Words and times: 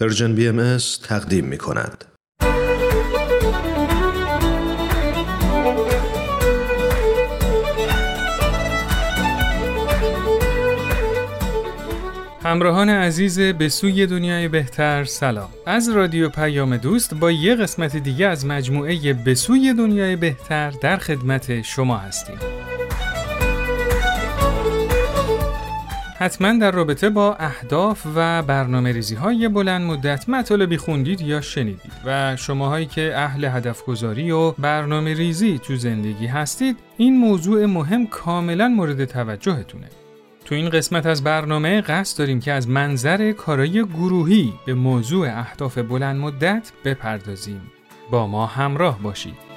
Persian 0.00 0.34
BMS 0.34 0.76
تقدیم 1.02 1.44
می 1.44 1.58
کند. 1.58 2.04
همراهان 12.42 12.88
عزیز 12.88 13.40
به 13.40 13.68
سوی 13.68 14.06
دنیای 14.06 14.48
بهتر 14.48 15.04
سلام 15.04 15.48
از 15.66 15.88
رادیو 15.88 16.28
پیام 16.28 16.76
دوست 16.76 17.14
با 17.14 17.30
یه 17.30 17.54
قسمت 17.54 17.96
دیگه 17.96 18.26
از 18.26 18.46
مجموعه 18.46 19.14
به 19.14 19.34
سوی 19.34 19.74
دنیای 19.74 20.16
بهتر 20.16 20.70
در 20.70 20.96
خدمت 20.96 21.62
شما 21.62 21.96
هستیم 21.98 22.38
حتما 26.18 26.52
در 26.52 26.70
رابطه 26.70 27.10
با 27.10 27.34
اهداف 27.34 28.06
و 28.16 28.42
برنامه 28.42 28.92
ریزی 28.92 29.14
های 29.14 29.48
بلند 29.48 29.82
مدت 29.90 30.28
مطالبی 30.28 30.76
خوندید 30.76 31.20
یا 31.20 31.40
شنیدید 31.40 31.92
و 32.04 32.36
شماهایی 32.36 32.86
که 32.86 33.12
اهل 33.16 33.44
هدف 33.44 33.84
گذاری 33.84 34.30
و 34.30 34.50
برنامه 34.50 35.14
ریزی 35.14 35.58
تو 35.58 35.76
زندگی 35.76 36.26
هستید 36.26 36.76
این 36.96 37.18
موضوع 37.18 37.66
مهم 37.66 38.06
کاملا 38.06 38.68
مورد 38.68 39.04
توجهتونه. 39.04 39.88
تو 40.44 40.54
این 40.54 40.70
قسمت 40.70 41.06
از 41.06 41.24
برنامه 41.24 41.80
قصد 41.80 42.18
داریم 42.18 42.40
که 42.40 42.52
از 42.52 42.68
منظر 42.68 43.32
کارای 43.32 43.84
گروهی 43.84 44.52
به 44.66 44.74
موضوع 44.74 45.28
اهداف 45.28 45.78
بلند 45.78 46.20
مدت 46.20 46.72
بپردازیم. 46.84 47.60
با 48.10 48.26
ما 48.26 48.46
همراه 48.46 48.98
باشید. 49.02 49.47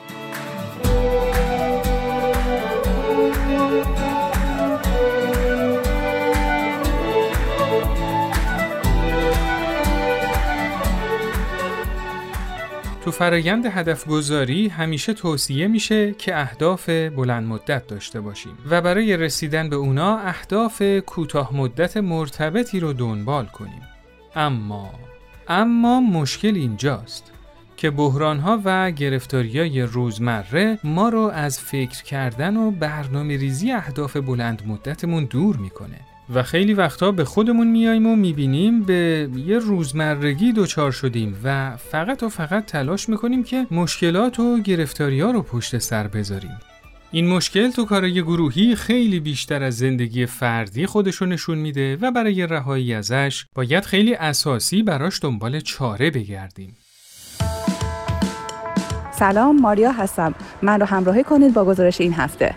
تو 13.02 13.12
فرایند 13.12 13.66
هدف 13.66 14.07
گذاری 14.07 14.68
همیشه 14.68 15.13
توصیه 15.13 15.68
میشه 15.68 16.13
که 16.13 16.40
اهداف 16.40 16.90
بلند 16.90 17.48
مدت 17.48 17.88
داشته 17.88 18.21
باشیم 18.21 18.57
و 18.70 18.82
برای 18.82 19.18
رسیدن 19.18 19.70
به 19.70 19.76
اونا 19.76 20.18
اهداف 20.18 20.82
کوتاه 20.82 21.55
مدت 21.55 21.98
مرتبطی 21.98 22.79
رو 22.79 22.94
دنبال 22.94 23.46
کنیم. 23.46 23.82
اما 24.35 24.90
اما 25.48 25.99
مشکل 25.99 26.55
اینجاست 26.55 27.32
که 27.77 27.91
بحرانها 27.91 28.62
و 28.66 28.91
گرفتاریای 28.91 29.82
روزمره 29.82 30.79
ما 30.84 31.10
رو 31.10 31.20
از 31.20 31.60
فکر 31.60 32.04
کردن 32.04 32.57
و 32.57 32.72
برنامه 32.72 33.38
ریزی 33.38 33.72
اهداف 33.72 34.18
بلند 34.18 34.62
مدتمون 34.68 35.26
دور 35.26 35.57
می‌کنه. 35.57 35.99
و 36.34 36.43
خیلی 36.43 36.74
وقتا 36.74 37.12
به 37.12 37.26
خودمون 37.26 37.68
میاییم 37.68 38.07
و 38.07 38.15
می‌بینیم 38.15 38.84
به 38.84 39.29
یه 39.46 39.60
روزمرگی 39.60 40.54
دچار 40.54 40.91
شدیم 40.91 41.38
و 41.43 41.77
فقط 41.77 42.23
و 42.23 42.29
فقط 42.29 42.65
تلاش 42.65 43.10
می‌کنیم 43.10 43.43
که 43.43 43.68
مشکلات 43.71 44.40
و 44.40 44.60
گرفتاری 44.60 45.21
ها 45.21 45.32
رو 45.32 45.41
پشت 45.41 45.77
سر 45.77 46.07
بذاریم. 46.07 46.60
این 47.12 47.27
مشکل 47.27 47.71
تو 47.71 47.85
کارای 47.85 48.21
گروهی 48.21 48.76
خیلی 48.76 49.20
بیشتر 49.20 49.63
از 49.63 49.77
زندگی 49.77 50.26
فردی 50.26 50.85
خودشو 50.85 51.26
نشون 51.26 51.57
میده 51.57 51.98
و 52.01 52.12
برای 52.12 52.48
رهایی 52.48 52.93
ازش 52.93 53.45
باید 53.55 53.85
خیلی 53.85 54.13
اساسی 54.13 54.84
براش 54.84 55.20
دنبال 55.23 55.60
چاره 55.60 56.12
بگردیم. 56.12 56.77
سلام 59.12 59.62
ماریا 59.62 59.91
هستم. 59.91 60.35
من 60.62 60.79
رو 60.79 60.85
همراهی 60.85 61.23
کنید 61.23 61.54
با 61.54 61.66
گزارش 61.66 62.01
این 62.01 62.13
هفته. 62.13 62.55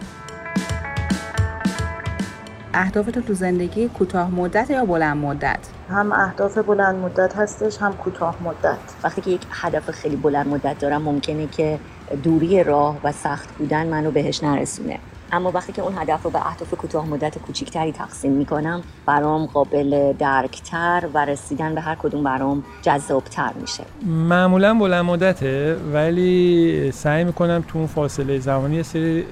اهدافتو 2.74 3.20
تو 3.20 3.34
زندگی 3.34 3.88
کوتاه 3.88 4.30
مدت 4.30 4.70
یا 4.70 4.84
بلند 4.84 5.16
مدت؟ 5.16 5.58
هم 5.90 6.12
اهداف 6.12 6.58
بلند 6.58 6.96
مدت 6.96 7.36
هستش 7.36 7.78
هم 7.78 7.92
کوتاه 7.92 8.36
مدت. 8.44 8.78
وقتی 9.04 9.20
که 9.20 9.30
یک 9.30 9.42
هدف 9.50 9.90
خیلی 9.90 10.16
بلند 10.16 10.48
مدت 10.48 10.78
دارم 10.78 11.02
ممکنه 11.02 11.46
که 11.46 11.78
دوری 12.22 12.64
راه 12.64 12.96
و 13.04 13.12
سخت 13.12 13.48
بودن 13.58 13.86
منو 13.86 14.10
بهش 14.10 14.42
نرسونه. 14.42 14.98
اما 15.32 15.50
وقتی 15.50 15.72
که 15.72 15.82
اون 15.82 15.98
هدف 15.98 16.22
رو 16.22 16.30
به 16.30 16.46
اهداف 16.46 16.74
کوتاه 16.74 17.06
مدت 17.06 17.38
کوچیکتری 17.38 17.92
تقسیم 17.92 18.32
می‌کنم 18.32 18.82
برام 19.06 19.46
قابل 19.46 20.12
درکتر 20.18 21.08
و 21.14 21.24
رسیدن 21.24 21.74
به 21.74 21.80
هر 21.80 21.94
کدوم 21.94 22.24
برام 22.24 22.64
جذابتر 22.82 23.52
میشه. 23.60 23.84
معمولا 24.06 24.74
بلند 24.74 25.04
مدته 25.04 25.76
ولی 25.92 26.92
سعی 26.92 27.24
می‌کنم 27.24 27.64
تو 27.68 27.78
اون 27.78 27.86
فاصله 27.86 28.38
زمانی 28.38 28.82
سری 28.82 29.24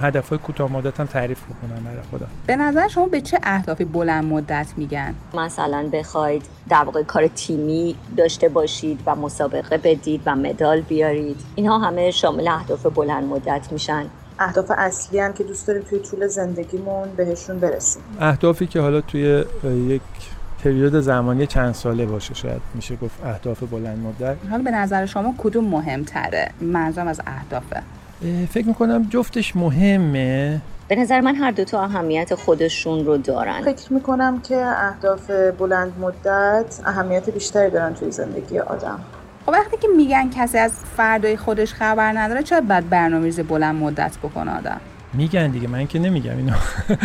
هدف 0.00 0.28
های 0.28 0.38
کوتاه 0.38 0.72
مدت 0.72 1.00
هم 1.00 1.06
تعریف 1.06 1.44
بکنم 1.44 1.84
برای 1.84 2.02
خدا 2.12 2.26
به 2.46 2.56
نظر 2.56 2.88
شما 2.88 3.06
به 3.06 3.20
چه 3.20 3.38
اهدافی 3.42 3.84
بلند 3.84 4.24
مدت 4.24 4.66
میگن؟ 4.76 5.14
مثلا 5.34 5.88
بخواید 5.92 6.42
در 6.68 6.84
واقع 6.84 7.02
کار 7.02 7.26
تیمی 7.26 7.96
داشته 8.16 8.48
باشید 8.48 9.00
و 9.06 9.14
مسابقه 9.14 9.78
بدید 9.78 10.20
و 10.26 10.36
مدال 10.36 10.80
بیارید. 10.80 11.40
اینها 11.54 11.78
همه 11.78 12.10
شامل 12.10 12.48
اهداف 12.48 12.86
بلند 12.86 13.24
مدت 13.24 13.72
میشن. 13.72 14.06
اهداف 14.38 14.72
اصلی 14.76 15.18
هم 15.18 15.32
که 15.32 15.44
دوست 15.44 15.66
داریم 15.66 15.82
توی 15.82 15.98
طول 15.98 16.26
زندگیمون 16.26 17.08
بهشون 17.16 17.58
برسیم. 17.58 18.02
اهدافی 18.20 18.66
که 18.66 18.80
حالا 18.80 19.00
توی 19.00 19.44
یک 19.64 20.02
پریود 20.64 21.00
زمانی 21.00 21.46
چند 21.46 21.74
ساله 21.74 22.06
باشه 22.06 22.34
شاید 22.34 22.60
میشه 22.74 22.96
گفت 22.96 23.24
اهداف 23.24 23.62
بلند 23.62 23.98
مدت. 23.98 24.36
حالا 24.50 24.62
به 24.62 24.70
نظر 24.70 25.06
شما 25.06 25.34
کدوم 25.38 25.64
مهمتره؟ 25.64 26.50
منظورم 26.60 27.08
از 27.08 27.20
اهدافه 27.26 27.82
فکر 28.50 28.66
می‌کنم 28.66 29.06
جفتش 29.10 29.56
مهمه. 29.56 30.60
به 30.88 30.96
نظر 30.96 31.20
من 31.20 31.34
هر 31.34 31.50
دوتا 31.50 31.82
اهمیت 31.82 32.34
خودشون 32.34 33.06
رو 33.06 33.16
دارن. 33.16 33.62
فکر 33.62 33.92
می‌کنم 33.92 34.40
که 34.40 34.56
اهداف 34.56 35.30
بلند 35.30 35.92
مدت 36.00 36.80
اهمیت 36.84 37.30
بیشتری 37.30 37.70
دارن 37.70 37.94
توی 37.94 38.10
زندگی 38.10 38.58
آدم. 38.58 39.00
خب 39.46 39.52
وقتی 39.52 39.76
که 39.76 39.88
میگن 39.96 40.30
کسی 40.30 40.58
از 40.58 40.72
فردای 40.96 41.36
خودش 41.36 41.74
خبر 41.74 42.18
نداره 42.18 42.42
چرا 42.42 42.60
باید 42.60 42.90
برنامه‌ریزی 42.90 43.42
بلند 43.42 43.74
مدت 43.74 44.18
بکنه 44.18 44.58
آدم؟ 44.58 44.80
میگن 45.16 45.50
دیگه 45.50 45.68
من 45.68 45.86
که 45.86 45.98
نمیگم 45.98 46.36
اینو. 46.36 46.52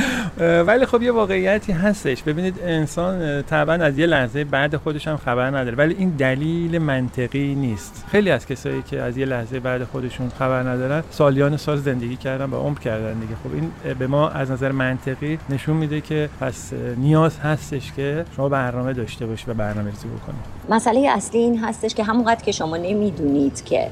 ولی 0.67 0.85
خب 0.85 1.01
یه 1.01 1.11
واقعیتی 1.11 1.71
هستش. 1.71 2.23
ببینید 2.23 2.59
انسان 2.63 3.41
طبعا 3.41 3.75
از 3.75 3.99
یه 3.99 4.05
لحظه 4.05 4.43
بعد 4.43 4.75
خودش 4.75 5.07
هم 5.07 5.17
خبر 5.17 5.47
نداره. 5.47 5.75
ولی 5.75 5.95
این 5.97 6.09
دلیل 6.09 6.77
منطقی 6.77 7.55
نیست. 7.55 8.05
خیلی 8.11 8.31
از 8.31 8.45
کسایی 8.45 8.81
که 8.81 9.01
از 9.01 9.17
یه 9.17 9.25
لحظه 9.25 9.59
بعد 9.59 9.83
خودشون 9.83 10.29
خبر 10.39 10.63
ندارن 10.63 11.03
سالیان 11.11 11.57
سال 11.57 11.77
زندگی 11.77 12.15
کردن 12.15 12.49
و 12.49 12.55
عمر 12.55 12.79
کردن 12.79 13.19
دیگه. 13.19 13.35
خب 13.43 13.53
این 13.53 13.95
به 13.99 14.07
ما 14.07 14.29
از 14.29 14.51
نظر 14.51 14.71
منطقی 14.71 15.39
نشون 15.49 15.77
میده 15.77 16.01
که 16.01 16.29
پس 16.39 16.73
نیاز 16.97 17.39
هستش 17.39 17.91
که 17.95 18.25
شما 18.35 18.49
برنامه 18.49 18.93
داشته 18.93 19.25
باشید 19.25 19.49
و 19.49 19.53
برنامه 19.53 19.89
ریزی 19.89 20.07
بکنید 20.07 20.41
مسئله 20.69 21.09
اصلی 21.09 21.39
این 21.39 21.59
هستش 21.59 21.95
که 21.95 22.03
همونقدر 22.03 22.43
که 22.43 22.51
شما 22.51 22.77
نمی‌دونید 22.77 23.63
که 23.65 23.87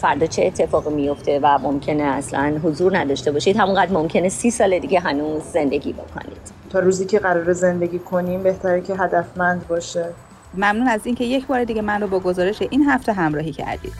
فردا 0.00 0.26
چه 0.26 0.44
اتفاقی 0.44 0.94
میفته 0.94 1.40
و 1.42 1.58
ممکنه 1.58 2.02
اصلا 2.02 2.60
حضور 2.62 2.98
نداشته 2.98 3.32
باشید؟ 3.32 3.56
همونقدر 3.56 3.92
ممکنه 3.92 4.28
سی 4.28 4.50
سال 4.50 4.78
دیگه 4.78 5.00
هنوز 5.00 5.42
زندگی 5.42 5.92
بکنید. 5.92 6.52
تا 6.70 6.78
روزی 6.78 7.06
که 7.06 7.18
قرار 7.18 7.52
زندگی 7.52 7.98
کنیم 7.98 8.42
بهتره 8.42 8.80
که 8.80 8.94
هدفمند 8.94 9.68
باشه. 9.68 10.06
ممنون 10.54 10.88
از 10.88 11.06
اینکه 11.06 11.24
یک 11.24 11.46
بار 11.46 11.64
دیگه 11.64 11.82
من 11.82 12.00
رو 12.00 12.08
با 12.08 12.20
گزارش 12.20 12.62
این 12.70 12.82
هفته 12.82 13.12
همراهی 13.12 13.52
کردید. 13.52 13.92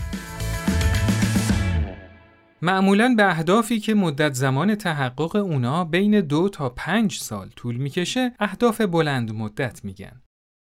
معمولا 2.63 3.15
به 3.17 3.25
اهدافی 3.31 3.81
که 3.81 3.95
مدت 3.95 4.33
زمان 4.35 4.75
تحقق 4.75 5.37
اونا 5.37 5.85
بین 5.85 6.21
دو 6.21 6.49
تا 6.49 6.69
پنج 6.69 7.15
سال 7.15 7.49
طول 7.57 7.77
می‌کشه 7.77 8.33
اهداف 8.41 8.81
بلند 8.81 9.33
مدت 9.35 9.85
میگن. 9.85 10.23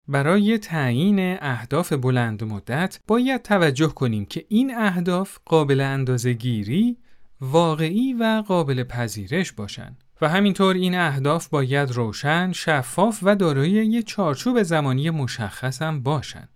برای 0.09 0.59
تعیین 0.59 1.37
اهداف 1.41 1.93
بلند 1.93 2.45
مدت 2.45 3.01
باید 3.07 3.43
توجه 3.43 3.89
کنیم 3.89 4.25
که 4.25 4.45
این 4.49 4.75
اهداف 4.75 5.39
قابل 5.45 5.81
اندازه 5.81 6.33
گیری، 6.33 6.97
واقعی 7.41 8.13
و 8.13 8.43
قابل 8.47 8.85
پذیرش 8.85 9.53
باشند 9.53 10.05
و 10.21 10.29
همینطور 10.29 10.75
این 10.75 10.95
اهداف 10.95 11.49
باید 11.49 11.93
روشن، 11.93 12.53
شفاف 12.53 13.19
و 13.23 13.37
دارای 13.37 13.71
یک 13.71 14.07
چارچوب 14.07 14.63
زمانی 14.63 15.11
مشخص 15.11 15.83
هم 15.83 16.03
باشند. 16.03 16.49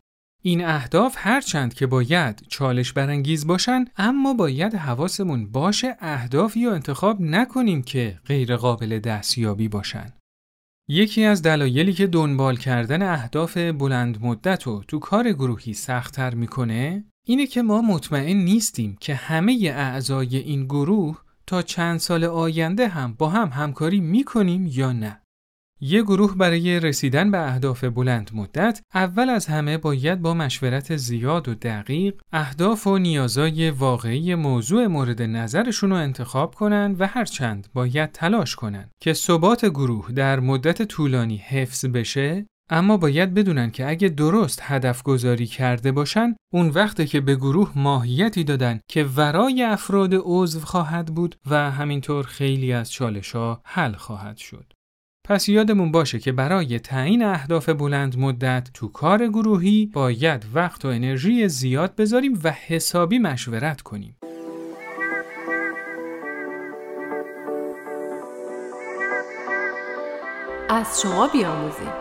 این 0.42 0.64
اهداف 0.64 1.14
هرچند 1.18 1.74
که 1.74 1.86
باید 1.86 2.46
چالش 2.48 2.92
برانگیز 2.92 3.46
باشن 3.46 3.84
اما 3.96 4.34
باید 4.34 4.74
حواسمون 4.74 5.52
باشه 5.52 5.96
اهدافی 6.00 6.66
رو 6.66 6.72
انتخاب 6.72 7.20
نکنیم 7.20 7.82
که 7.82 8.18
غیر 8.26 8.56
قابل 8.56 8.98
دستیابی 8.98 9.68
باشن. 9.68 10.12
یکی 10.90 11.24
از 11.24 11.42
دلایلی 11.42 11.92
که 11.92 12.06
دنبال 12.06 12.56
کردن 12.56 13.02
اهداف 13.02 13.56
بلند 13.56 14.18
مدت 14.22 14.62
رو 14.62 14.84
تو 14.88 14.98
کار 14.98 15.32
گروهی 15.32 15.74
سختتر 15.74 16.34
می‌کنه 16.34 17.04
اینه 17.24 17.46
که 17.46 17.62
ما 17.62 17.82
مطمئن 17.82 18.36
نیستیم 18.36 18.96
که 19.00 19.14
همه 19.14 19.72
اعضای 19.74 20.36
این 20.36 20.64
گروه 20.64 21.22
تا 21.46 21.62
چند 21.62 21.98
سال 21.98 22.24
آینده 22.24 22.88
هم 22.88 23.14
با 23.18 23.28
هم 23.28 23.48
همکاری 23.48 24.00
می‌کنیم 24.00 24.66
یا 24.66 24.92
نه. 24.92 25.20
یه 25.80 26.02
گروه 26.02 26.36
برای 26.36 26.80
رسیدن 26.80 27.30
به 27.30 27.48
اهداف 27.48 27.84
بلند 27.84 28.30
مدت 28.34 28.80
اول 28.94 29.30
از 29.30 29.46
همه 29.46 29.78
باید 29.78 30.22
با 30.22 30.34
مشورت 30.34 30.96
زیاد 30.96 31.48
و 31.48 31.54
دقیق 31.54 32.20
اهداف 32.32 32.86
و 32.86 32.98
نیازای 32.98 33.70
واقعی 33.70 34.34
موضوع 34.34 34.86
مورد 34.86 35.22
نظرشون 35.22 35.90
رو 35.90 35.96
انتخاب 35.96 36.54
کنن 36.54 36.96
و 36.98 37.06
هرچند 37.06 37.68
باید 37.74 38.12
تلاش 38.12 38.56
کنن 38.56 38.90
که 39.00 39.12
ثبات 39.12 39.64
گروه 39.64 40.12
در 40.12 40.40
مدت 40.40 40.82
طولانی 40.82 41.36
حفظ 41.36 41.84
بشه 41.84 42.46
اما 42.70 42.96
باید 42.96 43.34
بدونن 43.34 43.70
که 43.70 43.88
اگه 43.88 44.08
درست 44.08 44.60
هدف 44.62 45.02
گذاری 45.02 45.46
کرده 45.46 45.92
باشن 45.92 46.36
اون 46.52 46.68
وقته 46.68 47.06
که 47.06 47.20
به 47.20 47.36
گروه 47.36 47.72
ماهیتی 47.76 48.44
دادن 48.44 48.80
که 48.88 49.04
ورای 49.04 49.62
افراد 49.62 50.10
عضو 50.14 50.60
خواهد 50.60 51.14
بود 51.14 51.36
و 51.50 51.70
همینطور 51.70 52.24
خیلی 52.24 52.72
از 52.72 52.92
چالش 52.92 53.32
ها 53.32 53.60
حل 53.64 53.92
خواهد 53.92 54.36
شد. 54.36 54.72
پس 55.28 55.48
یادمون 55.48 55.92
باشه 55.92 56.18
که 56.18 56.32
برای 56.32 56.78
تعیین 56.78 57.22
اهداف 57.22 57.68
بلند 57.68 58.18
مدت 58.18 58.68
تو 58.74 58.88
کار 58.88 59.26
گروهی 59.26 59.86
باید 59.86 60.46
وقت 60.54 60.84
و 60.84 60.88
انرژی 60.88 61.48
زیاد 61.48 61.96
بذاریم 61.96 62.40
و 62.44 62.50
حسابی 62.50 63.18
مشورت 63.18 63.80
کنیم. 63.80 64.16
از 70.68 71.00
شما 71.02 71.28
بیاموزیم 71.28 71.92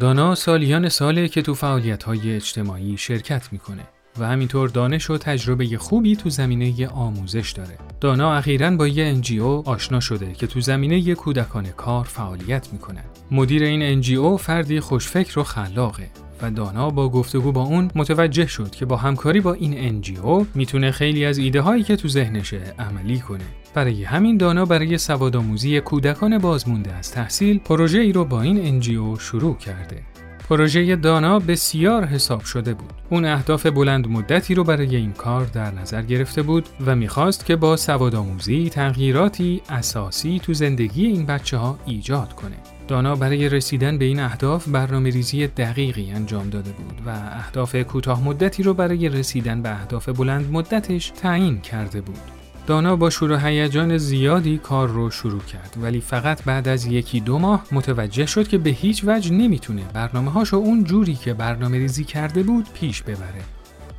دانا 0.00 0.34
سالیان 0.34 0.88
ساله 0.88 1.28
که 1.28 1.42
تو 1.42 1.54
فعالیت 1.54 2.02
های 2.02 2.36
اجتماعی 2.36 2.96
شرکت 2.96 3.52
می‌کنه 3.52 3.95
و 4.18 4.26
همینطور 4.26 4.68
دانش 4.68 5.10
و 5.10 5.18
تجربه 5.18 5.78
خوبی 5.78 6.16
تو 6.16 6.30
زمینه 6.30 6.88
آموزش 6.88 7.52
داره. 7.52 7.78
دانا 8.00 8.34
اخیرا 8.34 8.70
با 8.70 8.88
یه 8.88 9.20
NGO 9.22 9.68
آشنا 9.68 10.00
شده 10.00 10.32
که 10.32 10.46
تو 10.46 10.60
زمینه 10.60 11.14
کودکان 11.14 11.66
کار 11.66 12.04
فعالیت 12.04 12.72
می‌کنه. 12.72 13.04
مدیر 13.30 13.62
این 13.62 14.02
NGO 14.02 14.40
فردی 14.40 14.80
خوشفکر 14.80 15.38
و 15.38 15.42
خلاقه 15.42 16.08
و 16.42 16.50
دانا 16.50 16.90
با 16.90 17.08
گفتگو 17.08 17.52
با 17.52 17.62
اون 17.62 17.90
متوجه 17.94 18.46
شد 18.46 18.70
که 18.70 18.86
با 18.86 18.96
همکاری 18.96 19.40
با 19.40 19.52
این 19.52 20.02
NGO 20.02 20.44
می‌تونه 20.54 20.90
خیلی 20.90 21.24
از 21.24 21.38
ایده 21.38 21.60
هایی 21.60 21.82
که 21.82 21.96
تو 21.96 22.08
ذهنشه 22.08 22.74
عملی 22.78 23.18
کنه. 23.18 23.44
برای 23.74 24.04
همین 24.04 24.36
دانا 24.36 24.64
برای 24.64 24.98
سوادآموزی 24.98 25.80
کودکان 25.80 26.38
بازمونده 26.38 26.94
از 26.94 27.10
تحصیل 27.10 27.58
پروژه 27.58 27.98
ای 27.98 28.12
رو 28.12 28.24
با 28.24 28.42
این 28.42 28.80
NGO 28.82 29.20
شروع 29.20 29.56
کرده. 29.56 30.02
پروژه 30.48 30.96
دانا 30.96 31.38
بسیار 31.38 32.04
حساب 32.04 32.44
شده 32.44 32.74
بود. 32.74 32.92
اون 33.10 33.24
اهداف 33.24 33.66
بلند 33.66 34.08
مدتی 34.08 34.54
رو 34.54 34.64
برای 34.64 34.96
این 34.96 35.12
کار 35.12 35.44
در 35.44 35.74
نظر 35.74 36.02
گرفته 36.02 36.42
بود 36.42 36.68
و 36.86 36.96
می‌خواست 36.96 37.46
که 37.46 37.56
با 37.56 37.76
سوادآموزی 37.76 38.70
تغییراتی 38.70 39.62
اساسی 39.68 40.40
تو 40.44 40.54
زندگی 40.54 41.06
این 41.06 41.26
بچه 41.26 41.56
ها 41.56 41.78
ایجاد 41.86 42.32
کنه. 42.32 42.56
دانا 42.88 43.14
برای 43.14 43.48
رسیدن 43.48 43.98
به 43.98 44.04
این 44.04 44.20
اهداف 44.20 44.68
برنامه 44.68 45.10
ریزی 45.10 45.46
دقیقی 45.46 46.10
انجام 46.10 46.50
داده 46.50 46.70
بود 46.70 47.00
و 47.06 47.10
اهداف 47.10 47.76
کوتاه 47.76 48.24
مدتی 48.24 48.62
رو 48.62 48.74
برای 48.74 49.08
رسیدن 49.08 49.62
به 49.62 49.70
اهداف 49.70 50.08
بلند 50.08 50.50
مدتش 50.52 51.10
تعیین 51.10 51.60
کرده 51.60 52.00
بود. 52.00 52.35
دانا 52.66 52.96
با 52.96 53.10
شور 53.10 53.32
و 53.32 53.36
هیجان 53.36 53.98
زیادی 53.98 54.58
کار 54.58 54.88
رو 54.88 55.10
شروع 55.10 55.40
کرد 55.40 55.76
ولی 55.82 56.00
فقط 56.00 56.44
بعد 56.44 56.68
از 56.68 56.86
یکی 56.86 57.20
دو 57.20 57.38
ماه 57.38 57.66
متوجه 57.72 58.26
شد 58.26 58.48
که 58.48 58.58
به 58.58 58.70
هیچ 58.70 59.02
وجه 59.06 59.32
نمی‌تونه 59.32 59.82
برنامه 59.92 60.30
هاشو 60.30 60.56
اون 60.56 60.84
جوری 60.84 61.14
که 61.14 61.34
برنامه 61.34 61.78
ریزی 61.78 62.04
کرده 62.04 62.42
بود 62.42 62.66
پیش 62.74 63.02
ببره. 63.02 63.42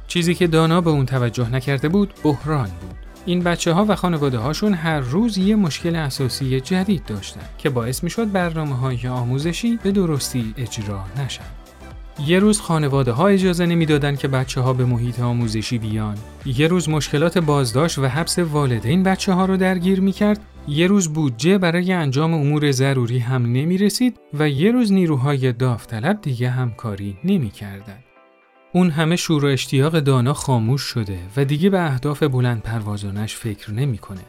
چیزی 0.08 0.36
که 0.36 0.48
دانا 0.48 0.82
به 0.82 0.90
اون 0.90 1.06
توجه 1.06 1.50
نکرده 1.50 1.90
بود 1.90 2.14
بحران 2.24 2.70
بود. 2.82 2.96
این 3.26 3.44
بچه 3.44 3.74
ها 3.74 3.86
و 3.86 3.96
خانواده 3.96 4.38
هاشون 4.38 4.74
هر 4.74 5.00
روز 5.00 5.38
یه 5.38 5.56
مشکل 5.56 5.96
اساسی 5.96 6.62
جدید 6.62 7.06
داشتن 7.06 7.42
که 7.58 7.70
باعث 7.70 8.04
می 8.04 8.10
شد 8.10 8.32
برنامه 8.32 8.76
های 8.76 9.08
آموزشی 9.08 9.80
به 9.84 9.92
درستی 9.92 10.54
اجرا 10.58 11.04
نشن. 11.18 11.57
یه 12.26 12.40
روز 12.40 12.62
خانواده 12.62 13.12
ها 13.12 13.28
اجازه 13.28 13.66
نمی‌دادن 13.66 14.16
که 14.16 14.28
بچه 14.28 14.62
ها 14.62 14.74
به 14.74 14.86
محیط 14.86 15.20
آموزشی 15.20 15.78
بیان. 15.78 16.18
یه 16.46 16.68
روز 16.68 16.90
مشکلات 16.90 17.38
بازداشت 17.38 18.00
و 18.00 18.06
حبس 18.06 18.40
والدین 18.40 19.04
بچه 19.04 19.34
ها 19.34 19.46
رو 19.46 19.58
درگیر 19.58 20.02
می 20.02 20.12
کرد. 20.12 20.40
یه 20.68 20.88
روز 20.88 21.14
بودجه 21.14 21.58
برای 21.58 21.94
انجام 21.94 22.34
امور 22.34 22.72
ضروری 22.72 23.20
هم 23.20 23.42
نمی 23.44 23.78
رسید 23.78 24.20
و 24.34 24.50
یه 24.50 24.72
روز 24.72 24.92
نیروهای 24.92 25.54
داوطلب 25.54 26.22
دیگه 26.22 26.50
همکاری 26.50 27.18
نمی 27.24 27.50
کردن. 27.50 28.00
اون 28.74 28.90
همه 28.90 29.16
شور 29.16 29.46
و 29.46 29.48
اشتیاق 29.48 30.00
دانا 30.00 30.34
خاموش 30.34 30.82
شده 30.82 31.20
و 31.38 31.46
دیگه 31.46 31.70
به 31.70 31.82
اهداف 31.82 32.24
بلند 32.24 32.62
پروازانش 32.62 33.36
فکر 33.36 33.72
نمی‌کنه. 33.72 34.22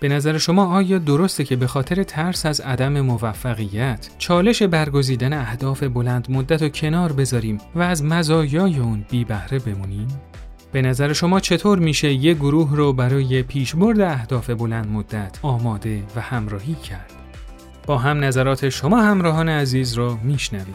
به 0.00 0.08
نظر 0.08 0.38
شما 0.38 0.76
آیا 0.76 0.98
درسته 0.98 1.44
که 1.44 1.56
به 1.56 1.66
خاطر 1.66 2.02
ترس 2.02 2.46
از 2.46 2.60
عدم 2.60 3.00
موفقیت 3.00 4.10
چالش 4.18 4.62
برگزیدن 4.62 5.32
اهداف 5.32 5.82
بلند 5.82 6.30
مدت 6.30 6.62
رو 6.62 6.68
کنار 6.68 7.12
بذاریم 7.12 7.58
و 7.74 7.82
از 7.82 8.04
مزایای 8.04 8.78
اون 8.78 9.04
بی 9.10 9.24
بهره 9.24 9.58
بمونیم؟ 9.58 10.08
به 10.72 10.82
نظر 10.82 11.12
شما 11.12 11.40
چطور 11.40 11.78
میشه 11.78 12.12
یه 12.12 12.34
گروه 12.34 12.76
رو 12.76 12.92
برای 12.92 13.42
پیشبرد 13.42 14.00
اهداف 14.00 14.50
بلند 14.50 14.88
مدت 14.88 15.38
آماده 15.42 16.02
و 16.16 16.20
همراهی 16.20 16.74
کرد؟ 16.74 17.12
با 17.86 17.98
هم 17.98 18.24
نظرات 18.24 18.68
شما 18.68 19.02
همراهان 19.02 19.48
عزیز 19.48 19.94
رو 19.94 20.18
میشنویم. 20.22 20.74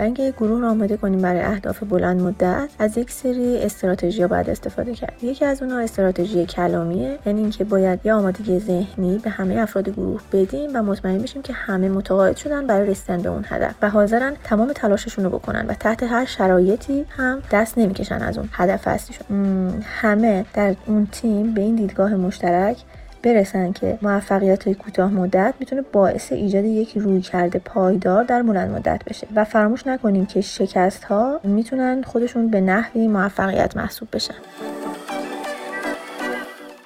برای 0.00 0.06
اینکه 0.06 0.34
گروه 0.38 0.60
رو 0.60 0.70
آماده 0.70 0.96
کنیم 0.96 1.20
برای 1.20 1.40
اهداف 1.40 1.82
بلند 1.82 2.22
مدت 2.22 2.70
از 2.78 2.98
یک 2.98 3.10
سری 3.10 3.58
استراتژی 3.58 4.26
باید 4.26 4.50
استفاده 4.50 4.94
کرد. 4.94 5.12
یکی 5.22 5.44
از 5.44 5.62
اونها 5.62 5.78
استراتژی 5.78 6.46
کلامیه 6.46 7.18
یعنی 7.26 7.40
اینکه 7.40 7.64
باید 7.64 8.00
یه 8.04 8.12
آمادگی 8.12 8.58
ذهنی 8.58 9.18
به 9.18 9.30
همه 9.30 9.54
افراد 9.54 9.88
گروه 9.88 10.20
بدیم 10.32 10.70
و 10.74 10.82
مطمئن 10.82 11.18
بشیم 11.18 11.42
که 11.42 11.52
همه 11.52 11.88
متقاعد 11.88 12.36
شدن 12.36 12.66
برای 12.66 12.90
رسیدن 12.90 13.22
به 13.22 13.28
اون 13.28 13.44
هدف 13.48 13.74
و 13.82 13.90
حاضرن 13.90 14.36
تمام 14.44 14.72
تلاششون 14.72 15.24
رو 15.24 15.30
بکنن 15.30 15.66
و 15.66 15.74
تحت 15.74 16.02
هر 16.02 16.24
شرایطی 16.24 17.06
هم 17.08 17.42
دست 17.50 17.78
نمی‌کشن 17.78 18.22
از 18.22 18.38
اون 18.38 18.48
هدف 18.52 18.88
اصلیشون 18.88 19.84
همه 19.84 20.44
در 20.54 20.74
اون 20.86 21.08
تیم 21.12 21.54
به 21.54 21.60
این 21.60 21.74
دیدگاه 21.74 22.14
مشترک 22.14 22.76
برسن 23.22 23.72
که 23.72 23.98
موفقیت 24.02 24.64
های 24.64 24.74
کوتاه 24.74 25.10
مدت 25.10 25.54
می‌تونه 25.60 25.82
باعث 25.82 26.32
ایجاد 26.32 26.64
یک 26.64 26.98
روی 26.98 27.20
کرده 27.20 27.58
پایدار 27.58 28.24
در 28.24 28.42
بلند 28.42 28.70
مدت 28.70 29.02
بشه. 29.06 29.26
و 29.36 29.44
فراموش 29.44 29.86
نکنیم 29.86 30.26
که 30.26 30.40
شکست 30.40 31.04
ها 31.04 31.40
می‌تونن 31.44 32.02
خودشون 32.02 32.50
به 32.50 32.60
نحوی 32.60 33.08
موفقیت 33.08 33.76
محسوب 33.76 34.08
بشن. 34.12 34.34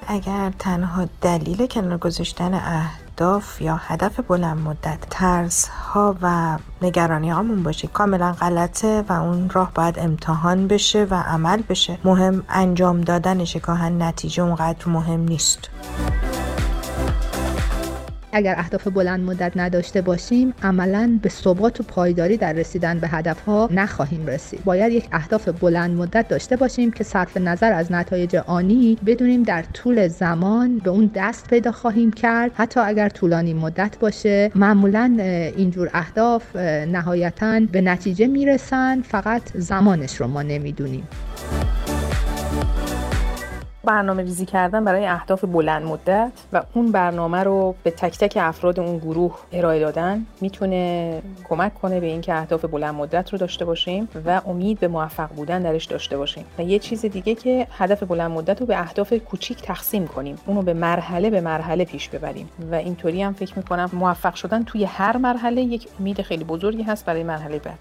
اگر 0.09 0.53
تنها 0.59 1.09
دلیل 1.23 1.67
کنار 1.67 1.99
گذاشتن 1.99 2.55
اهداف 2.55 3.63
یا 3.63 3.77
هدف 3.77 4.21
بلند 4.21 4.59
مدت 4.59 4.99
ترس 5.11 5.69
ها 5.69 6.17
و 6.23 6.59
نگرانی 6.83 7.31
هامون 7.31 7.63
باشه 7.63 7.89
کاملا 7.89 8.33
غلطه 8.33 9.05
و 9.09 9.13
اون 9.13 9.51
راه 9.51 9.73
باید 9.75 9.99
امتحان 9.99 10.69
بشه 10.69 11.07
و 11.11 11.15
عمل 11.15 11.63
بشه. 11.69 11.99
مهم 12.05 12.45
انجام 12.49 13.01
دادنشه 13.01 13.59
گاهن 13.59 14.03
نتیجه 14.03 14.43
اونقدر 14.43 14.89
مهم 14.89 15.21
نیست. 15.21 15.71
اگر 18.35 18.55
اهداف 18.59 18.89
بلند 18.89 19.21
مدت 19.21 19.53
نداشته 19.57 20.01
باشیم 20.01 20.55
عملا 20.63 21.19
به 21.23 21.29
ثبات 21.29 21.81
و 21.81 21.83
پایداری 21.83 22.37
در 22.37 22.53
رسیدن 22.53 22.99
به 22.99 23.09
هدف 23.09 23.41
ها 23.41 23.69
نخواهیم 23.73 24.27
رسید. 24.27 24.65
باید 24.65 24.93
یک 24.93 25.09
اهداف 25.13 25.49
بلند 25.49 25.97
مدت 25.97 26.29
داشته 26.29 26.57
باشیم 26.57 26.91
که 26.91 27.05
صرف 27.05 27.37
نظر 27.37 27.73
از 27.73 27.93
نتایج 27.93 28.37
آنی 28.37 28.99
بدونیم 29.07 29.43
در 29.43 29.63
طول 29.63 30.09
زمان 30.09 30.79
به 30.79 30.91
اون 30.91 31.11
دست 31.15 31.47
پیدا 31.47 31.73
خواهیم 31.73 32.13
کرد. 32.13 32.51
حتی 32.55 32.81
اگر 32.81 33.09
طولانی 33.09 33.55
مدت 33.55 33.99
باشه 34.01 34.51
معمولا 34.55 35.15
اینجور 35.57 35.91
اهداف 35.95 36.57
نهایتا 36.57 37.61
به 37.73 37.81
نتیجه 37.81 38.27
می‌رسن. 38.27 39.03
فقط 39.03 39.43
زمانش 39.55 40.17
رو 40.17 40.27
ما 40.27 40.43
نمی‌دونیم. 40.43 41.09
برنامه 43.85 44.23
ریزی 44.23 44.47
کردن 44.47 44.85
برای 44.85 45.07
اهداف 45.07 45.45
بلند 45.45 45.83
مدت 45.83 46.33
و 46.53 46.63
اون 46.75 46.93
برنامه 46.93 47.43
رو 47.43 47.75
به 47.83 47.91
تک 47.91 48.19
تک 48.19 48.39
افراد 48.41 48.81
اون 48.81 48.99
گروه 48.99 49.39
ارائه 49.53 49.81
دادن 49.81 50.27
می‌تونه 50.41 51.23
کمک 51.49 51.75
کنه 51.75 52.01
به 52.01 52.07
اینکه 52.07 52.35
اهداف 52.35 52.65
بلند 52.65 52.95
مدت 52.95 53.33
رو 53.33 53.39
داشته 53.39 53.65
باشیم 53.65 54.09
و 54.27 54.41
امید 54.47 54.81
به 54.81 54.89
موفق 54.89 55.29
بودن 55.29 55.63
درش 55.63 55.85
داشته 55.85 56.17
باشیم. 56.17 56.45
و 56.59 56.63
یه 56.63 56.79
چیز 56.79 57.05
دیگه 57.05 57.35
که 57.35 57.67
هدف 57.71 58.03
بلند 58.03 58.31
مدت 58.31 58.61
رو 58.61 58.67
به 58.67 58.81
اهداف 58.81 59.13
کوچیک 59.13 59.63
تقسیم 59.63 60.07
کنیم. 60.07 60.39
اونو 60.47 60.63
به 60.63 60.75
مرحله 60.75 61.31
به 61.31 61.41
مرحله 61.41 61.85
پیش 61.85 62.09
ببریم. 62.09 62.49
و 62.71 62.75
اینطوری 62.75 63.23
هم 63.23 63.33
فکر 63.33 63.59
می‌کنم 63.59 63.91
موفق 63.93 64.35
شدن 64.35 64.65
توی 64.65 64.85
هر 64.85 65.17
مرحله 65.17 65.63
یک 65.63 65.89
امید 66.01 66.23
خیلی 66.23 66.45
بزرگی 66.45 66.83
هست 66.83 67.05
برای 67.05 67.23
مرحله 67.23 67.59
بعد. 67.59 67.79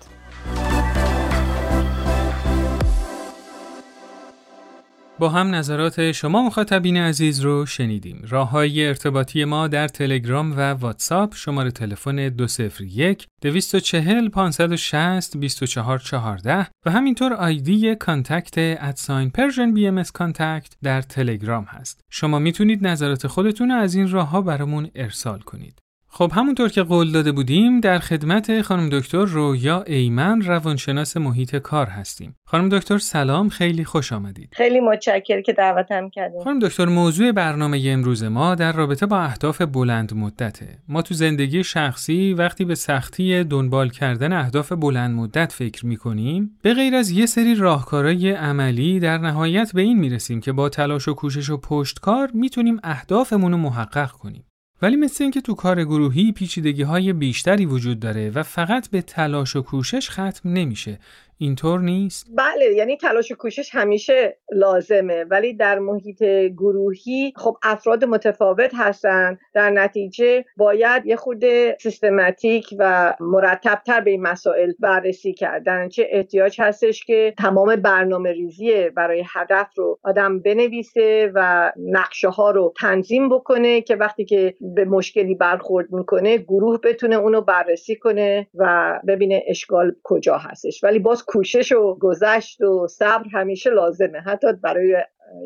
با 5.20 5.30
هم 5.30 5.56
نظرات 5.56 6.12
شما 6.12 6.42
مخاطبین 6.42 6.98
عزیز 6.98 7.40
رو 7.40 7.66
شنیدیم. 7.66 8.22
راه 8.30 8.50
های 8.50 8.88
ارتباطی 8.88 9.46
ما 9.46 9.68
در 9.68 9.88
تلگرام 9.88 10.58
و 10.58 10.74
واتساپ 10.74 11.36
شماره 11.36 11.72
تلفن 11.72 12.30
201 12.30 13.28
240 13.42 14.30
560 14.30 15.38
2414 15.38 16.68
و 16.86 16.92
همینطور 16.92 17.34
آیدی 17.34 17.96
contact @ 17.96 18.54
sign 18.58 19.30
Persian 19.30 19.74
BM 19.74 20.04
contact 20.04 20.74
در 20.84 21.02
تلگرام 21.02 21.64
هست. 21.64 22.02
شما 22.10 22.40
می‌تونید 22.40 22.88
نظرات 22.88 23.28
خودتون 23.28 23.72
رو 23.72 23.78
از 23.78 23.96
این 23.96 24.12
راه 24.12 24.30
ها 24.30 24.42
برامون 24.42 24.90
ارسال 24.96 25.40
کنید. 25.40 25.83
خب 26.16 26.32
همونطور 26.36 26.70
که 26.70 26.84
قول 26.84 27.12
داده 27.12 27.32
بودیم 27.32 27.80
در 27.80 28.00
خدمت 28.00 28.62
خانم 28.62 28.90
دکتر 28.90 29.26
رویا 29.26 29.84
ایمن 29.84 30.42
روانشناس 30.42 31.18
محیط 31.18 31.56
کار 31.56 31.88
هستیم. 31.88 32.36
خانم 32.46 32.70
دکتر 32.70 32.98
سلام 32.98 33.50
خیلی 33.50 33.86
خوش 33.86 34.14
آمدید. 34.14 34.50
خیلی 34.52 34.80
متشکر 34.80 35.42
که 35.42 35.54
دعوتم 35.54 36.10
کردیم. 36.10 36.44
خانم 36.44 36.60
دکتر 36.60 36.86
موضوع 36.86 37.32
برنامه 37.32 37.84
امروز 37.86 38.24
ما 38.24 38.56
در 38.56 38.72
رابطه 38.72 39.06
با 39.06 39.20
اهداف 39.20 39.62
بلند 39.62 40.14
مدته. 40.14 40.78
ما 40.88 41.02
تو 41.02 41.14
زندگی 41.14 41.64
شخصی 41.64 42.34
وقتی 42.34 42.66
به 42.66 42.76
سختی 42.76 43.44
دنبال 43.44 43.90
کردن 43.90 44.34
اهداف 44.34 44.72
بلند 44.72 45.16
مدت 45.16 45.52
فکر 45.52 45.86
می 45.86 45.98
کنیم 45.98 46.58
به 46.62 46.74
غیر 46.74 46.96
از 46.96 47.10
یه 47.10 47.26
سری 47.26 47.56
راهکارهای 47.56 48.32
عملی 48.32 49.00
در 49.00 49.18
نهایت 49.18 49.72
به 49.74 49.82
این 49.82 50.00
می‌رسیم 50.00 50.42
که 50.42 50.52
با 50.52 50.70
تلاش 50.70 51.08
و 51.08 51.14
کوشش 51.14 51.50
و 51.50 51.58
پشتکار 51.58 52.30
می‌تونیم 52.34 52.80
اهدافمون 52.84 53.52
رو 53.52 53.58
محقق 53.58 54.12
کنیم. 54.12 54.46
ولی 54.84 54.96
مثل 54.96 55.24
اینکه 55.24 55.42
تو 55.42 55.54
کار 55.54 55.84
گروهی 55.84 56.32
پیچیدگی 56.32 56.82
های 56.82 57.14
بیشتری 57.14 57.66
وجود 57.66 58.00
داره 58.00 58.30
و 58.30 58.44
فقط 58.44 58.90
به 58.90 59.02
تلاش 59.02 59.56
و 59.56 59.62
کوشش 59.62 60.10
ختم 60.10 60.50
نمیشه. 60.50 61.00
اینطور 61.44 61.80
نیست؟ 61.80 62.28
بله 62.38 62.66
یعنی 62.76 62.98
تلاش 62.98 63.32
و 63.32 63.36
کوشش 63.36 63.70
همیشه 63.76 64.38
لازمه. 64.52 65.24
ولی 65.24 65.54
در 65.54 65.80
محیط 65.80 66.24
گروهی 66.58 67.34
خب 67.36 67.58
افراد 67.64 68.06
متفاوت 68.06 68.72
هستن. 68.76 69.38
در 69.54 69.70
نتیجه 69.70 70.46
باید 70.58 71.06
یه 71.06 71.16
خود 71.16 71.44
سیستماتیک 71.80 72.76
و 72.80 73.14
مرتبتر 73.20 74.02
به 74.02 74.12
این 74.12 74.22
مسائل 74.22 74.72
بررسی 74.80 75.34
کردن. 75.34 75.90
چه 75.90 76.08
احتیاج 76.12 76.62
هستش 76.62 77.06
که 77.06 77.34
تمام 77.38 77.76
برنامه 77.76 78.32
ریزی 78.32 78.90
برای 78.90 79.24
هدف 79.34 79.68
رو 79.76 80.00
آدم 80.04 80.40
بنویسه 80.40 81.32
و 81.36 81.72
نقشه 81.78 82.30
ها 82.30 82.52
رو 82.52 82.74
تنظیم 82.80 83.30
بکنه 83.30 83.82
که 83.82 83.96
وقتی 83.96 84.26
که 84.26 84.56
به 84.76 84.86
مشکلی 84.86 85.36
برخورد 85.36 85.94
می‌کنه 85.94 86.38
گروه 86.38 86.80
بتونه 86.84 87.16
اونو 87.16 87.42
بررسی 87.42 87.96
کنه 87.96 88.48
و 88.56 88.94
ببینه 89.08 89.44
اشکال 89.48 89.96
کجا 90.04 90.38
هستش. 90.38 90.84
ولی 90.84 91.00
باز 91.00 91.24
کوشش 91.34 91.72
و 91.72 91.98
گذشت 92.02 92.62
و 92.62 92.88
صبر 92.88 93.26
همیشه 93.34 93.70
لازمه. 93.70 94.20
حتی 94.20 94.48
برای 94.64 94.98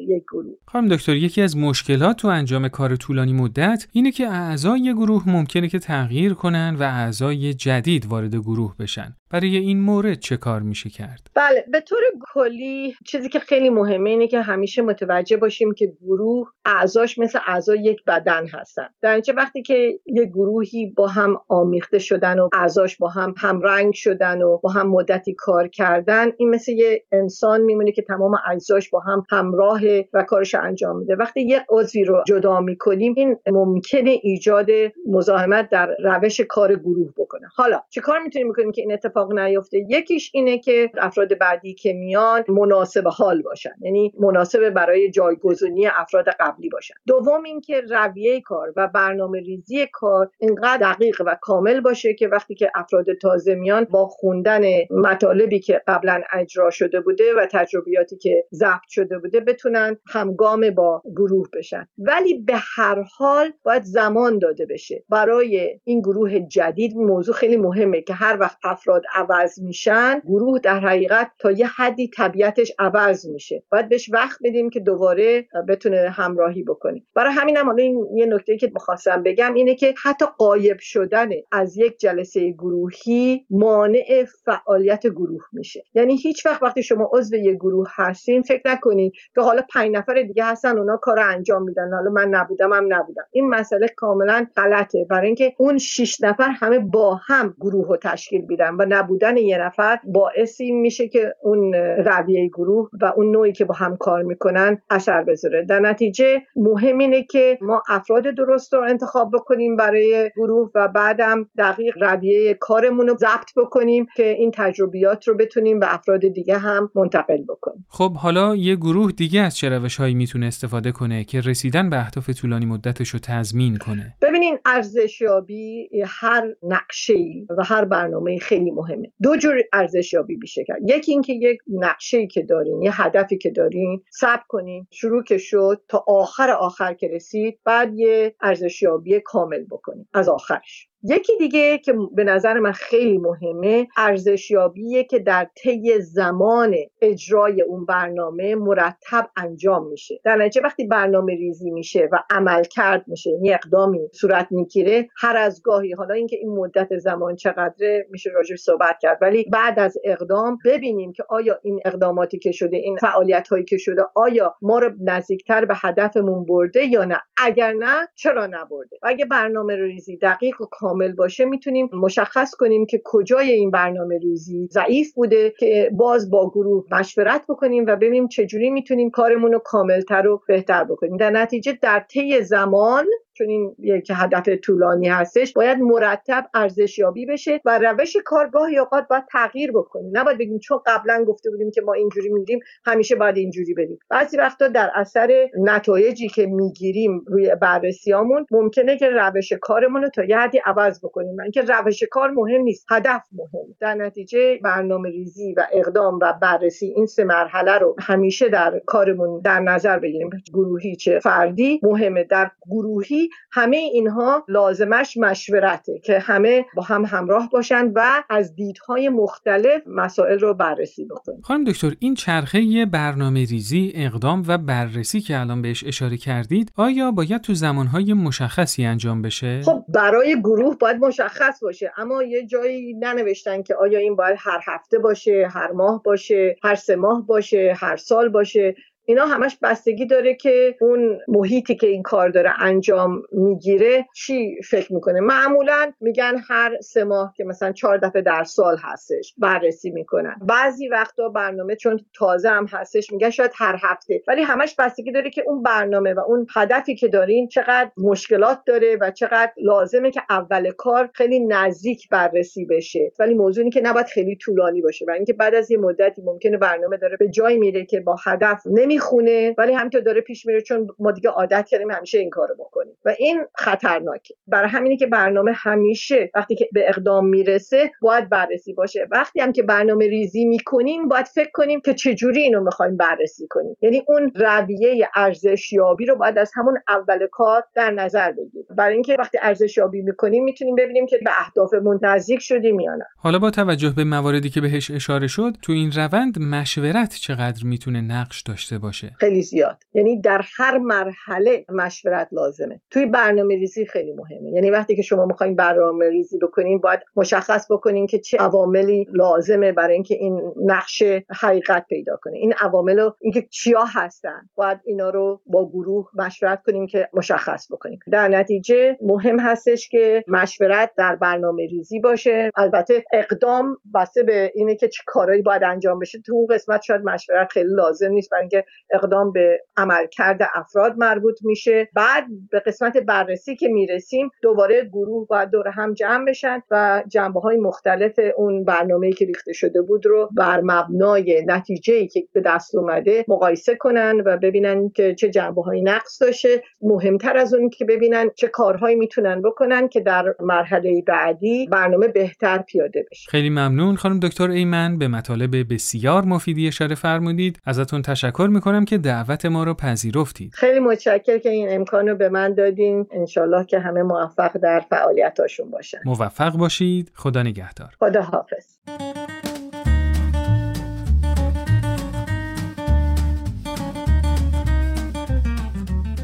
یک 0.07 0.23
گروه. 0.23 0.53
خانم 0.65 0.87
دکتر 0.87 1.15
یکی 1.15 1.41
از 1.41 1.57
مشکلات 1.57 2.17
تو 2.17 2.27
انجام 2.27 2.67
کار 2.67 2.95
طولانی 2.95 3.33
مدت 3.33 3.87
اینه 3.91 4.11
که 4.11 4.27
اعضای 4.27 4.93
گروه 4.93 5.29
ممکنه 5.29 5.67
که 5.67 5.79
تغییر 5.79 6.33
کنن 6.33 6.75
و 6.79 6.83
اعضای 6.83 7.53
جدید 7.53 8.05
وارد 8.05 8.35
گروه 8.35 8.75
بشن. 8.79 9.15
برای 9.29 9.57
این 9.57 9.79
مورد 9.79 10.19
چه 10.19 10.37
کار 10.37 10.61
میشه 10.61 10.89
کرد؟ 10.89 11.27
بله 11.33 11.65
به 11.71 11.81
طور 11.81 11.99
کلی 12.33 12.95
چیزی 13.05 13.29
که 13.29 13.39
خیلی 13.39 13.69
مهمه 13.69 14.09
اینه 14.09 14.27
که 14.27 14.41
همیشه 14.41 14.81
متوجه 14.81 15.37
باشیم 15.37 15.73
که 15.73 15.93
گروه 16.01 16.51
اعضاش 16.65 17.19
مثل 17.19 17.39
اعضای 17.47 17.79
یک 17.83 18.03
بدن 18.07 18.47
هستن. 18.47 18.87
در 19.01 19.21
وقتی 19.37 19.61
که 19.61 19.99
یک 20.05 20.29
گروهی 20.29 20.93
با 20.97 21.07
هم 21.07 21.37
آمیخته 21.47 21.99
شدن 21.99 22.39
و 22.39 22.49
اعضاش 22.53 22.97
با 22.97 23.09
هم 23.09 23.33
همرنگ 23.37 23.93
شدن 23.93 24.41
و 24.41 24.57
با 24.57 24.69
هم 24.69 24.89
مدتی 24.89 25.33
کار 25.33 25.67
کردن 25.67 26.31
این 26.37 26.49
مثل 26.49 26.71
یه 26.71 27.05
انسان 27.11 27.61
میمونه 27.61 27.91
که 27.91 28.01
تمام 28.01 28.37
اعضاش 28.45 28.89
با 28.89 28.99
هم 28.99 29.23
همراه 29.29 29.66
و 30.13 30.23
کارش 30.23 30.55
انجام 30.55 30.97
میده. 30.97 31.15
وقتی 31.15 31.41
یک 31.41 31.61
عضوی 31.69 32.03
رو 32.03 32.23
جدا 32.27 32.61
می‌کنیم 32.61 33.13
این 33.17 33.37
ممکنه 33.47 34.19
ایجاد 34.23 34.67
مزاحمت 35.07 35.69
در 35.69 35.95
روش 36.03 36.41
کار 36.41 36.75
گروه 36.75 37.13
بکنه. 37.17 37.47
حالا 37.55 37.81
چه 37.89 38.01
کار 38.01 38.19
می‌تونیم 38.19 38.51
بکنیم 38.51 38.71
که 38.71 38.81
این 38.81 38.93
اتفاق 38.93 39.33
نیفته؟ 39.39 39.85
یکیش 39.89 40.31
اینه 40.33 40.57
که 40.57 40.91
افراد 40.97 41.37
بعدی 41.37 41.73
که 41.73 41.93
میان 41.93 42.43
مناسب 42.47 43.07
حال 43.07 43.41
باشن. 43.41 43.73
یعنی 43.81 44.13
مناسب 44.19 44.69
برای 44.69 45.11
جایگزینی 45.11 45.87
افراد 45.87 46.25
قبلی 46.39 46.69
باشن. 46.69 46.95
دوم 47.07 47.43
اینکه 47.43 47.81
رویه 47.89 48.41
کار 48.41 48.73
و 48.75 48.87
برنامه 48.87 49.39
ریزی 49.39 49.87
کار 49.91 50.29
اینقدر 50.39 50.93
دقیق 50.93 51.21
و 51.25 51.37
کامل 51.41 51.79
باشه 51.79 52.13
که 52.13 52.27
وقتی 52.27 52.55
که 52.55 52.71
افراد 52.75 53.13
تازه 53.21 53.55
میان 53.55 53.83
با 53.83 54.07
خوندن 54.07 54.61
مطالبی 54.91 55.59
که 55.59 55.81
قبلا 55.87 56.21
اجرا 56.33 56.69
شده 56.69 57.01
بوده 57.01 57.23
و 57.37 57.45
تجربیاتی 57.51 58.17
که 58.17 58.43
ضبط 58.53 58.87
شده 58.89 59.17
بوده 59.17 59.39
بتونن 59.57 59.97
همگام 60.07 60.69
با 60.69 61.01
گروه 61.15 61.47
بشن. 61.53 61.87
ولی 61.97 62.33
به 62.33 62.53
هر 62.75 63.05
حال 63.17 63.51
باید 63.63 63.83
زمان 63.83 64.39
داده 64.39 64.65
بشه. 64.65 65.03
برای 65.09 65.79
این 65.83 66.01
گروه 66.01 66.39
جدید 66.39 66.95
موضوع 66.95 67.35
خیلی 67.35 67.57
مهمه 67.57 68.01
که 68.01 68.13
هر 68.13 68.37
وقت 68.39 68.57
افراد 68.63 69.03
عوض 69.15 69.59
میشن 69.59 70.19
گروه 70.19 70.59
در 70.59 70.79
حقیقت 70.79 71.31
تا 71.39 71.51
یه 71.51 71.67
حدی 71.67 72.09
طبیعتش 72.17 72.71
عوض 72.79 73.27
میشه. 73.27 73.63
باید 73.71 73.89
بهش 73.89 74.09
وقت 74.13 74.39
بدیم 74.43 74.69
که 74.69 74.79
دوباره 74.79 75.47
بتونه 75.67 76.09
همراهی 76.09 76.63
بکنه. 76.63 77.01
برای 77.15 77.31
همین 77.31 77.57
هم 77.57 77.75
این 77.75 78.07
یه 78.15 78.25
نکته 78.25 78.57
که 78.57 78.71
می‌خواستم 78.73 79.23
بگم 79.23 79.53
اینه 79.53 79.75
که 79.75 79.93
حتی 80.03 80.25
قایب 80.37 80.77
شدن 80.79 81.29
از 81.51 81.77
یک 81.77 81.97
جلسه 81.99 82.51
گروهی 82.51 83.45
مانع 83.49 84.25
فعالیت 84.45 85.07
گروه 85.07 85.43
میشه. 85.53 85.83
یعنی 85.93 86.17
هیچ 86.17 86.45
وقت 86.45 86.63
وقتی 86.63 86.83
شما 86.83 87.09
عضو 87.13 87.35
یک 87.35 87.55
گروه 87.55 87.87
هستین 87.95 88.41
فکر 88.41 88.61
نکنید 88.65 89.13
که 89.35 89.41
حالا 89.47 89.61
پنج 89.73 89.95
نفر 89.95 90.21
دیگه 90.21 90.45
هستن 90.45 90.77
اونا 90.77 90.97
کار 90.97 91.19
انجام 91.19 91.63
میدن. 91.63 91.93
حالا 91.93 92.09
من 92.11 92.27
نبودم 92.29 92.73
هم 92.73 92.93
نبودم. 92.93 93.23
این 93.31 93.49
مسئله 93.49 93.87
کاملا 93.95 94.47
غلطه. 94.55 95.05
برای 95.09 95.25
اینکه 95.25 95.53
اون 95.57 95.77
شش 95.77 96.21
نفر 96.21 96.49
همه 96.49 96.79
با 96.79 97.19
هم 97.27 97.55
گروه 97.59 97.87
رو 97.87 97.97
تشکیل 97.97 98.45
میدن 98.49 98.75
و 98.79 98.85
نبودن 98.89 99.37
یه 99.37 99.57
نفر 99.57 99.99
باعث 100.05 100.61
این 100.61 100.81
میشه 100.81 101.07
که 101.07 101.33
اون 101.41 101.73
رویه 101.73 102.47
گروه 102.47 102.89
و 103.01 103.13
اون 103.15 103.31
نوعی 103.31 103.51
که 103.51 103.65
با 103.65 103.73
هم 103.73 103.97
کار 103.97 104.23
می‌کنن 104.23 104.81
اثر 104.89 105.23
بذاره. 105.23 105.65
در 105.65 105.79
نتیجه 105.79 106.41
مهم 106.55 106.97
اینه 106.97 107.23
که 107.23 107.57
ما 107.61 107.81
افراد 107.89 108.23
درست 108.23 108.73
رو 108.73 108.81
انتخاب 108.81 109.31
بکنیم 109.33 109.75
برای 109.75 110.31
گروه 110.35 110.71
و 110.75 110.87
بعدم 110.87 111.49
دقیق 111.57 112.03
رویه 112.03 112.53
کارمون 112.53 113.07
رو 113.07 113.17
ضبط 113.17 113.49
بکنیم 113.57 114.07
که 114.15 114.29
این 114.29 114.51
تجربیات 114.55 115.27
رو 115.27 115.37
بتونیم 115.37 115.79
به 115.79 115.93
افراد 115.93 116.27
دیگه 116.27 116.57
هم 116.57 116.89
منتقل 116.95 117.43
بکنیم. 117.43 117.85
خب 117.89 118.13
حالا 118.13 118.55
یه 118.55 118.75
گروه 118.75 119.11
دیگه 119.11 119.36
از 119.39 119.57
چه 119.57 119.69
روش 119.69 119.95
هایی 119.95 120.15
می‌تونه 120.15 120.45
استفاده 120.45 120.91
کنه 120.91 121.23
که 121.23 121.41
رسیدن 121.41 121.89
به 121.89 121.97
اهداف 121.97 122.29
طولانی 122.29 122.65
مدتش 122.65 123.09
رو 123.09 123.19
تضمین 123.19 123.77
کنه؟ 123.77 124.15
ببینین 124.21 124.57
ارزشیابی 124.65 125.89
هر 126.05 126.43
نقشه 126.63 127.13
و 127.57 127.63
هر 127.63 127.85
برنامه 127.85 128.39
خیلی 128.39 128.71
مهمه. 128.71 129.11
دو 129.23 129.37
جور 129.37 129.55
ارزشیابی 129.73 130.35
میشه 130.35 130.63
کرد. 130.67 130.79
یکی 130.85 131.11
اینکه 131.11 131.33
یک 131.33 131.57
نقشه 131.67 132.27
که 132.27 132.41
دارین 132.41 132.81
یه 132.81 133.01
هدفی 133.01 133.37
که 133.37 133.49
دارین 133.49 134.03
ثبت 134.19 134.43
کنین. 134.47 134.87
شروع 134.91 135.23
که 135.23 135.37
شد 135.37 135.81
تا 135.87 136.05
آخر 136.07 136.49
آخر 136.49 136.93
که 136.93 137.07
رسید 137.07 137.59
بعد 137.65 137.93
یه 137.93 138.35
ارزشیابی 138.41 139.19
کامل 139.19 139.63
بکنین. 139.63 140.05
از 140.13 140.29
آخرش. 140.29 140.87
یکی 141.03 141.37
دیگه 141.37 141.77
که 141.77 141.93
به 142.15 142.23
نظر 142.23 142.59
من 142.59 142.71
خیلی 142.71 143.17
مهمه 143.17 143.87
ارزشیابیه 143.97 145.03
که 145.03 145.19
در 145.19 145.47
طی 145.55 145.99
زمان 145.99 146.75
اجرای 147.01 147.61
اون 147.61 147.85
برنامه 147.85 148.55
مرتب 148.55 149.29
انجام 149.35 149.87
میشه. 149.87 150.19
در 150.23 150.35
نتیجه 150.35 150.61
وقتی 150.61 150.87
برنامه 150.87 151.35
ریزی 151.35 151.71
میشه 151.71 152.09
و 152.11 152.23
عمل 152.29 152.63
کرد 152.63 153.03
میشه 153.07 153.29
یعنی 153.29 153.53
اقدامی 153.53 154.09
صورت 154.13 154.47
می‌گیره 154.51 155.09
هر 155.17 155.37
از 155.37 155.61
گاهی 155.63 155.93
حالا 155.93 156.13
اینکه 156.13 156.35
این 156.35 156.55
مدت 156.55 156.97
زمان 156.97 157.35
چقدره 157.35 158.07
میشه 158.11 158.29
راجع 158.29 158.55
صحبت 158.55 158.97
کرد 159.01 159.17
ولی 159.21 159.43
بعد 159.43 159.79
از 159.79 159.97
اقدام 160.03 160.57
ببینیم 160.65 161.11
که 161.11 161.23
آیا 161.29 161.59
این 161.63 161.79
اقداماتی 161.85 162.39
که 162.39 162.51
شده 162.51 162.77
این 162.77 162.97
فعالیت 162.97 163.47
هایی 163.47 163.63
که 163.63 163.77
شده 163.77 164.01
آیا 164.15 164.55
ما 164.61 164.79
رو 164.79 164.91
نزدیکتر 165.01 165.65
به 165.65 165.73
هدفمون 165.77 166.45
برده 166.45 166.85
یا 166.85 167.05
نه؟ 167.05 167.19
اگر 167.37 167.73
نه 167.73 168.07
چرا 168.15 168.45
نبرده؟ 168.45 168.97
اگه 169.03 169.25
برنامه 169.25 169.75
ریزی 169.75 170.17
دقیق 170.17 170.61
و 170.61 170.65
کامل 170.87 171.11
باشه 171.11 171.45
می‌تونیم 171.45 171.89
مشخص 171.93 172.55
کنیم 172.55 172.85
که 172.85 173.01
کجای 173.03 173.51
این 173.51 173.71
برنامه 173.71 174.17
ریزی 174.17 174.67
ضعیف 174.71 175.13
بوده 175.13 175.53
که 175.59 175.89
باز 175.93 176.29
با 176.29 176.49
گروه 176.49 176.85
مشورت 176.91 177.45
بکنیم 177.49 177.85
و 177.87 177.95
ببینیم 177.95 178.27
چجوری 178.27 178.69
می‌تونیم 178.69 179.09
کارمون 179.09 179.51
رو 179.51 179.59
کاملتر 179.59 180.27
و 180.27 180.41
بهتر 180.47 180.83
بکنیم. 180.83 181.17
در 181.17 181.29
نتیجه 181.29 181.77
در 181.81 181.99
طی 181.99 182.41
زمان 182.41 183.05
چون 183.37 183.49
این 183.49 183.75
یک 183.79 184.11
هدف 184.15 184.49
طولانی 184.63 185.07
هستش 185.07 185.53
باید 185.53 185.77
مرتب 185.77 186.45
ارزشیابی 186.53 187.25
بشه 187.25 187.61
و 187.65 187.79
روش 187.79 188.17
کارگاه 188.25 188.69
اوقات 188.79 189.07
باید 189.09 189.23
تغییر 189.31 189.71
بکنیم 189.71 190.11
نباید 190.13 190.37
بگیم 190.37 190.59
چون 190.59 190.79
قبلا 190.85 191.25
گفته 191.27 191.49
بودیم 191.49 191.71
که 191.71 191.81
ما 191.81 191.93
اینجوری 191.93 192.29
میریم 192.29 192.59
همیشه 192.85 193.15
باید 193.15 193.37
اینجوری 193.37 193.73
بریم. 193.73 193.99
بعضی 194.09 194.37
وقتا 194.37 194.67
در 194.67 194.91
اثر 194.95 195.49
نتایجی 195.59 196.27
که 196.27 196.45
می‌گیریم 196.45 197.25
روی 197.27 197.55
بررسیامون 197.61 198.45
ممکنه 198.51 198.97
که 198.97 199.09
روش 199.09 199.53
کارمون 199.61 200.01
رو 200.01 200.09
تا 200.09 200.23
یه 200.23 200.37
حدی 200.37 200.61
عوض 200.65 201.05
بکنیم. 201.05 201.35
من 201.35 201.51
که 201.51 201.61
روش 201.61 202.03
کار 202.11 202.31
مهم 202.31 202.61
نیست 202.61 202.85
هدف 202.89 203.21
مهم 203.31 203.75
در 203.79 203.95
نتیجه 203.95 204.59
برنامه 204.63 205.09
ریزی 205.09 205.53
و 205.53 205.67
اقدام 205.73 206.19
و 206.21 206.33
بررسی 206.41 206.85
این 206.85 207.05
سه 207.05 207.23
مرحله 207.23 207.77
رو 207.77 207.95
همیشه 207.99 208.49
در 208.49 208.81
کارمون 208.85 209.41
در 209.41 209.59
نظر 209.59 209.99
بگیریم. 209.99 210.29
گروهی 210.53 210.95
چه 210.95 211.19
فردی 211.19 211.79
مهمه. 211.83 212.23
در 212.23 212.51
گروهی 212.71 213.26
ولی 213.27 213.29
همه 213.51 213.77
اینها 213.77 214.45
لازمش 214.47 215.17
مشورته 215.17 215.99
که 216.03 216.19
همه 216.19 216.65
با 216.75 216.83
هم 216.83 217.05
همراه 217.05 217.49
باشند 217.49 217.91
و 217.95 218.23
از 218.29 218.55
دیدهای 218.55 219.09
مختلف 219.09 219.81
مسائل 219.87 220.39
رو 220.39 220.53
بررسی 220.53 221.05
بکنند 221.05 221.41
خانم 221.43 221.63
دکتر 221.63 221.93
این 221.99 222.15
چرخه 222.15 222.85
برنامه 222.85 223.45
ریزی 223.45 223.91
اقدام 223.95 224.43
و 224.47 224.57
بررسی 224.57 225.21
که 225.21 225.39
الان 225.39 225.61
بهش 225.61 225.83
اشاره 225.83 226.17
کردید 226.17 226.71
آیا 226.75 227.11
باید 227.11 227.41
تو 227.41 227.53
زمانهای 227.53 228.13
مشخصی 228.13 228.85
انجام 228.85 229.21
بشه؟ 229.21 229.61
خب 229.61 229.85
برای 229.89 230.39
گروه 230.39 230.77
باید 230.77 230.97
مشخص 230.97 231.59
باشه 231.63 231.91
اما 231.97 232.23
یه 232.23 232.45
جایی 232.45 232.93
ننوشتن 232.93 233.63
که 233.63 233.75
آیا 233.75 233.99
این 233.99 234.15
باید 234.15 234.37
هر 234.39 234.59
هفته 234.65 234.99
باشه 234.99 235.47
هر 235.51 235.71
ماه 235.71 236.03
باشه 236.03 236.55
هر 236.63 236.75
سه 236.75 236.95
ماه 236.95 237.25
باشه 237.25 237.73
هر 237.77 237.97
سال 237.97 238.29
باشه. 238.29 238.75
اینا 239.09 239.25
همش 239.25 239.57
بستگی 239.63 240.05
داره 240.05 240.35
که 240.35 240.75
اون 240.81 241.19
محیطی 241.27 241.75
که 241.75 241.87
این 241.87 242.03
کار 242.03 242.29
داره 242.29 242.53
انجام 242.59 243.23
می‌گیره 243.31 244.05
چی 244.15 244.55
فکر 244.69 244.93
می‌کنه. 244.93 245.19
معمولا 245.19 245.91
میگن 246.01 246.37
هر 246.49 246.77
سه 246.81 247.03
ماه 247.03 247.33
که 247.37 247.43
مثلا 247.43 247.71
چهار 247.71 247.97
دفعه 247.97 248.21
در 248.21 248.43
سال 248.43 248.77
هستش 248.83 249.33
بررسی 249.37 249.91
می‌کنن. 249.91 250.35
بعضی 250.41 250.87
وقتا 250.87 251.29
برنامه 251.29 251.75
چون 251.75 251.99
تازه 252.15 252.49
هم 252.49 252.65
هستش 252.71 253.11
میگن 253.11 253.29
شاید 253.29 253.51
هر 253.55 253.79
هفته. 253.83 254.21
ولی 254.27 254.41
همش 254.41 254.75
بستگی 254.79 255.11
داره 255.11 255.29
که 255.29 255.43
اون 255.47 255.63
برنامه 255.63 256.13
و 256.13 256.19
اون 256.19 256.47
هدفی 256.55 256.95
که 256.95 257.07
دارین 257.07 257.47
چقدر 257.47 257.91
مشکلات 257.97 258.59
داره 258.65 258.97
و 259.01 259.11
چقدر 259.11 259.51
لازمه 259.57 260.11
که 260.11 260.21
اول 260.29 260.71
کار 260.71 261.09
خیلی 261.13 261.39
نزدیک 261.39 262.09
بررسی 262.09 262.65
بشه. 262.65 263.11
ولی 263.19 263.33
موضوعی 263.33 263.69
که 263.69 263.81
نباید 263.81 264.05
خیلی 264.05 264.35
طولانی 264.35 264.81
باشه. 264.81 265.05
و 265.07 265.11
اینکه 265.11 265.33
بعد 265.33 265.55
از 265.55 265.71
یه 265.71 265.77
مدتی 265.77 266.21
ممکنه 266.21 266.57
برنامه 266.57 266.97
داره 266.97 267.17
به 267.17 267.29
جای 267.29 267.57
میره 267.57 267.85
که 267.85 267.99
با 267.99 268.15
هدف 268.25 268.61
نمی 268.65 268.96
می‌خونه 268.97 269.55
ولی 269.57 269.73
همینطور 269.73 270.01
داره 270.01 270.21
پیش 270.21 270.45
میره 270.45 270.61
چون 270.61 270.87
ما 270.99 271.11
دیگه 271.11 271.29
عادت 271.29 271.67
کردیم 271.67 271.91
همیشه 271.91 272.19
این 272.19 272.29
کارو 272.29 272.55
بکنیم. 272.55 272.93
و 273.05 273.15
این 273.19 273.43
خطرناکه. 273.55 274.33
برای 274.47 274.69
همینه 274.69 274.97
که 274.97 275.07
برنامه 275.07 275.51
همیشه 275.55 276.31
وقتی 276.35 276.55
که 276.55 276.69
به 276.73 276.89
اقدام 276.89 277.25
می‌رسه 277.25 277.91
باید 278.01 278.29
بررسی 278.29 278.73
باشه. 278.73 279.07
وقتی 279.11 279.41
هم 279.41 279.51
که 279.51 279.63
برنامه 279.63 280.07
ریزی 280.07 280.45
می‌کنیم 280.45 281.07
باید 281.07 281.25
فکر 281.25 281.49
کنیم 281.53 281.81
که 281.81 281.93
چجوری 281.93 282.41
اینو 282.41 282.63
می‌خوایم 282.63 282.97
بررسی 282.97 283.47
کنیم. 283.49 283.77
یعنی 283.81 284.03
اون 284.07 284.31
رویه 284.35 285.09
ارزشیابی 285.15 286.05
رو 286.05 286.15
باید 286.15 286.37
از 286.37 286.51
همون 286.55 286.77
اول 286.87 287.27
کار 287.31 287.63
در 287.75 287.91
نظر 287.91 288.31
بگیریم. 288.31 288.65
برای 288.77 288.93
اینکه 288.93 289.15
وقتی 289.19 289.37
ارزشیابی 289.41 290.01
می‌کنیم 290.01 290.43
می‌تونیم 290.43 290.75
ببینیم 290.75 291.05
که 291.05 291.19
به 291.25 291.31
اهدافمون 291.39 291.99
نزدیک 292.03 292.39
شدیم 292.39 292.79
یا 292.79 292.95
نه. 292.95 293.05
حالا 293.17 293.39
با 293.39 293.51
توجه 293.51 293.93
به 293.95 294.03
مواردی 294.03 294.49
که 294.49 294.61
بهش 294.61 294.91
اشاره 294.91 295.27
شد 295.27 295.53
تو 295.61 295.73
این 295.73 295.91
روند 295.91 296.39
مشورت 296.39 297.15
چقدر 297.15 297.63
می‌تونه 297.63 298.01
نقش 298.01 298.41
داشته 298.41 298.77
خیلی 299.19 299.41
زیاد. 299.41 299.77
یعنی 299.93 300.21
در 300.21 300.41
هر 300.57 300.77
مرحله 300.77 301.65
مشورت 301.69 302.27
لازمه. 302.31 302.81
توی 302.89 303.05
برنامه 303.05 303.55
ریزی 303.55 303.85
خیلی 303.85 304.13
مهمه. 304.13 304.51
یعنی 304.51 304.69
وقتی 304.69 304.95
که 304.95 305.01
شما 305.01 305.25
می‌خواین 305.25 305.55
برنامه 305.55 306.09
ریزی 306.09 306.37
بکنین 306.37 306.79
باید 306.79 306.99
مشخص 307.15 307.71
بکنین 307.71 308.07
که 308.07 308.19
چه 308.19 308.37
عواملی 308.37 309.07
لازمه 309.13 309.71
برای 309.71 309.93
اینکه 309.93 310.15
این 310.15 310.53
نقش 310.65 311.03
حقیقت 311.41 311.85
پیدا 311.89 312.19
کنه. 312.21 312.37
این 312.37 312.53
عوامل 312.53 313.09
اینکه 313.21 313.41
چیا 313.41 313.83
هستن. 313.83 314.49
باید 314.55 314.79
اینا 314.85 315.09
رو 315.09 315.41
با 315.45 315.69
گروه 315.69 316.09
مشورت 316.13 316.63
کنیم 316.63 316.87
که 316.87 317.09
مشخص 317.13 317.71
بکنیم. 317.71 317.99
در 318.11 318.27
نتیجه 318.27 318.97
مهم 319.01 319.39
هستش 319.39 319.89
که 319.89 320.23
مشورت 320.27 320.91
در 320.97 321.15
برنامه 321.15 321.65
ریزی 321.65 321.99
باشه. 321.99 322.51
البته 322.55 323.03
اقدام 323.13 323.77
بسته 323.95 324.23
به 324.23 324.51
اینه 324.55 324.75
که 324.75 324.87
چه 324.87 325.03
کارهایی 325.05 325.41
باید 325.41 325.63
انجام 325.63 325.99
بشه. 325.99 326.19
تو 326.25 326.33
اون 326.33 326.47
قسمت 326.47 326.81
شاید 326.81 327.01
مشورت 327.01 327.51
خیلی 327.51 327.69
لازم 327.69 328.11
نیست. 328.11 328.29
برای 328.31 328.41
اینکه 328.41 328.65
اقدام 328.93 329.31
به 329.31 329.59
عملکرد 329.77 330.39
افراد 330.55 330.93
مربوط 330.97 331.35
میشه. 331.41 331.89
بعد 331.93 332.23
به 332.51 332.59
قسمت 332.59 332.97
بررسی 332.97 333.55
که 333.55 333.67
می‌رسیم 333.67 334.29
دوباره 334.41 334.89
گروه 334.93 335.27
باید 335.27 335.49
دور 335.49 335.67
هم 335.67 335.93
جمع 335.93 336.25
بشن 336.25 336.61
و 336.71 337.03
جنبه 337.07 337.39
های 337.39 337.57
مختلف 337.57 338.19
اون 338.37 338.63
برنامه 338.63 339.11
که 339.11 339.25
ریخته 339.25 339.53
شده 339.53 339.81
بود 339.81 340.05
رو 340.05 340.29
بر 340.37 340.61
مبنای 340.63 341.43
نتیجه 341.47 342.07
که 342.07 342.23
به 342.33 342.41
دست 342.41 342.75
اومده 342.75 343.25
مقایسه 343.27 343.75
کنن 343.75 344.21
و 344.25 344.37
ببینن 344.37 344.89
که 344.89 345.15
چه 345.15 345.29
جنبه 345.29 345.61
های 345.61 345.81
نقص 345.81 346.21
داشته 346.21 346.63
مهمتر 346.81 347.37
از 347.37 347.53
اون 347.53 347.69
که 347.69 347.85
ببینن 347.85 348.29
چه 348.35 348.47
کارهایی 348.47 348.95
می‌تونن 348.95 349.41
بکنن 349.41 349.87
که 349.87 349.99
در 349.99 350.35
مرحله 350.39 351.03
بعدی 351.07 351.67
برنامه 351.71 352.07
بهتر 352.07 352.57
پیاده 352.57 353.05
بشه. 353.11 353.31
خیلی 353.31 353.49
ممنون 353.49 353.95
خانم 353.95 354.19
دکتر 354.19 354.49
ایمن. 354.49 354.97
به 354.97 355.07
مطالب 355.07 355.73
بسیار 355.73 356.23
مفیدی 356.25 356.67
اشاره 356.67 356.95
فرمودید. 356.95 357.59
ازتون 357.65 358.01
تشکر 358.01 358.47
می‌کنم 358.57 358.85
که 358.85 358.97
دعوت 358.97 359.45
ما 359.45 359.63
رو 359.63 359.73
پذیرفتید. 359.73 360.53
خیلی 360.53 360.79
متشکر 360.79 361.37
که 361.37 361.49
این 361.49 361.67
امکان 361.71 362.07
رو 362.07 362.15
به 362.15 362.29
من 362.29 362.53
دادین. 362.53 363.07
انشالله 363.11 363.65
که 363.65 363.79
همه 363.79 364.03
موفق 364.03 364.57
در 364.57 364.79
فعالیتاشون 364.89 365.71
باشن. 365.71 365.97
موفق 366.05 366.57
باشید. 366.57 367.11
خدا 367.15 367.43
نگهدار. 367.43 367.95
خدا 367.99 368.21
حافظ. 368.21 368.65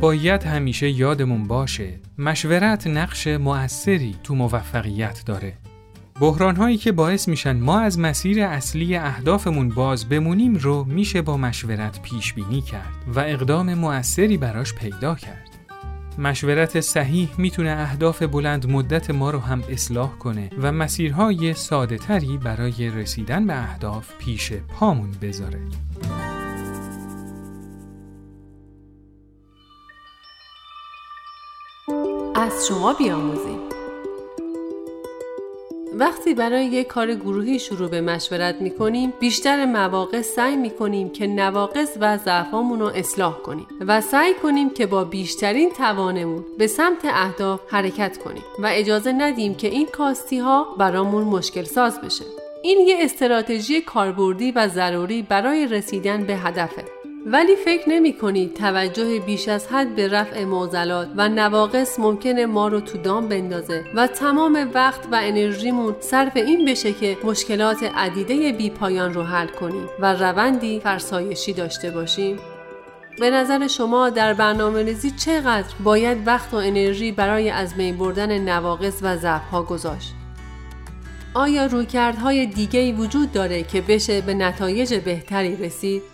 باید 0.02 0.43
همیشه 0.43 0.89
یادمون 0.89 1.48
باشه 1.48 1.89
مشورت 2.17 2.88
نقش 2.88 3.28
مؤثری 3.28 4.15
تو 4.24 4.36
موفقیت 4.36 5.24
داره. 5.26 5.54
بحران 6.19 6.56
هایی 6.56 6.78
که 6.78 6.91
باعث 6.91 7.28
میشن 7.28 7.58
ما 7.60 7.80
از 7.80 7.99
مسیر 7.99 8.43
اصلی 8.43 8.95
اهدافمون 8.95 9.69
باز 9.69 10.10
بمونیم 10.10 10.56
رو 10.56 10.84
میشه 10.84 11.21
با 11.21 11.38
مشورت 11.38 12.02
پیش 12.02 12.34
بینی 12.34 12.62
کرد 12.62 12.95
و 13.15 13.19
اقدام 13.19 13.73
موثری 13.73 14.38
براش 14.38 14.73
پیدا 14.73 15.15
کرد. 15.15 15.49
مشورت 16.17 16.82
صحیح 16.82 17.30
می‌تونه 17.38 17.69
اهداف 17.69 18.23
بلند 18.23 18.71
مدت 18.71 19.12
ما 19.12 19.32
رو 19.32 19.39
هم 19.39 19.63
اصلاح 19.69 20.17
کنه 20.17 20.49
و 20.62 20.71
مسیرهای 20.71 21.54
ساده 21.54 21.97
تری 21.97 22.38
برای 22.38 22.89
رسیدن 22.89 23.47
به 23.47 23.63
اهداف 23.63 24.17
پیش 24.19 24.54
پامون 24.54 25.12
بذاره. 25.21 25.60
از 32.36 32.67
شما 32.67 32.93
بیاموزیم 32.93 33.60
وقتی 35.99 36.34
برای 36.34 36.65
یک 36.65 36.88
کار 36.88 37.15
گروهی 37.15 37.60
شروع 37.60 37.89
به 37.89 38.01
مشورت 38.01 38.62
می 38.62 38.71
کنیم 38.71 39.13
بیشتر 39.19 39.65
مواقع 39.65 40.21
سعی 40.21 40.56
می 40.56 40.69
کنیم 40.69 41.10
که 41.10 41.27
نواقص 41.27 41.97
و 41.99 42.17
ضعفامون 42.17 42.79
رو 42.79 42.86
اصلاح 42.86 43.38
کنیم 43.38 43.67
و 43.88 44.01
سعی 44.01 44.34
کنیم 44.34 44.69
که 44.69 44.86
با 44.86 45.03
بیشترین 45.03 45.69
توانمون 45.69 46.45
به 46.58 46.67
سمت 46.67 47.06
اهداف 47.06 47.62
حرکت 47.67 48.17
کنیم 48.17 48.43
و 48.60 48.69
اجازه 48.71 49.12
ندیم 49.12 49.56
که 49.56 49.67
این 49.67 49.86
کاستی 49.86 50.39
ها 50.39 50.75
برامون 50.77 51.23
مشکل 51.23 51.63
ساز 51.63 52.01
بشه. 52.01 52.25
این 52.63 52.88
یه 52.88 52.95
استراتژی 52.99 53.82
کاربردی 53.82 54.51
و 54.51 54.67
ضروری 54.67 55.21
برای 55.21 55.67
رسیدن 55.67 56.23
به 56.23 56.36
هدفه. 56.36 56.84
ولی 57.25 57.55
فکر 57.55 57.89
نمی 57.89 58.13
کنید 58.13 58.53
توجه 58.53 59.19
بیش 59.19 59.47
از 59.47 59.67
حد 59.67 59.95
به 59.95 60.07
رفع 60.07 60.43
معضلات 60.45 61.07
و 61.15 61.29
نواقص 61.29 61.99
ممکنه 61.99 62.45
ما 62.45 62.67
رو 62.67 62.79
تو 62.79 62.97
دام 62.97 63.29
بندازه 63.29 63.83
و 63.95 64.07
تمام 64.07 64.69
وقت 64.73 65.07
و 65.12 65.19
انرژیمون 65.23 65.95
صرف 65.99 66.38
این 66.38 66.65
بشه 66.65 66.93
که 66.93 67.17
مشکلات 67.23 67.83
عدیده 67.83 68.51
بی 68.51 68.69
پایان 68.69 69.13
رو 69.13 69.23
حل 69.23 69.47
کنیم 69.47 69.89
و 69.99 70.13
روندی 70.13 70.79
فرسایشی 70.79 71.53
داشته 71.53 71.89
باشیم؟ 71.89 72.38
به 73.19 73.29
نظر 73.29 73.67
شما 73.67 74.09
در 74.09 74.33
برنامه 74.33 74.83
ریزی 74.83 75.12
چقدر 75.12 75.75
باید 75.83 76.27
وقت 76.27 76.53
و 76.53 76.57
انرژی 76.57 77.12
برای 77.12 77.49
از 77.49 77.75
بین 77.75 77.97
بردن 77.97 78.38
نواقص 78.38 78.99
و 79.01 79.17
ضعف‌ها 79.17 79.63
گذاشت؟ 79.63 80.13
آیا 81.33 81.65
رویکردهای 81.65 82.45
دیگه‌ای 82.45 82.91
وجود 82.91 83.31
داره 83.31 83.63
که 83.63 83.81
بشه 83.81 84.21
به 84.21 84.33
نتایج 84.33 84.93
بهتری 84.93 85.55
رسید؟ 85.55 86.12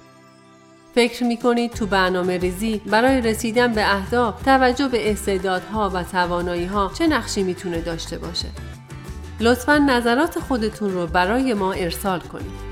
فکر 0.95 1.23
می 1.23 1.37
کنید 1.37 1.71
تو 1.71 1.85
برنامه 1.85 2.37
ریزی 2.37 2.77
برای 2.77 3.21
رسیدن 3.21 3.73
به 3.73 3.95
اهداف 3.95 4.41
توجه 4.41 4.87
به 4.87 5.11
استعدادها 5.11 5.91
و 5.93 6.03
توانایی 6.03 6.65
ها 6.65 6.91
چه 6.97 7.07
نقشی 7.07 7.43
می‌تونه 7.43 7.81
داشته 7.81 8.17
باشه؟ 8.17 8.47
لطفا 9.39 9.77
نظرات 9.77 10.39
خودتون 10.39 10.91
رو 10.93 11.07
برای 11.07 11.53
ما 11.53 11.73
ارسال 11.73 12.19
کنید. 12.19 12.69